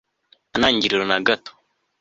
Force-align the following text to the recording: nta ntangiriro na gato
nta 0.49 0.57
ntangiriro 0.59 1.03
na 1.07 1.17
gato 1.27 1.51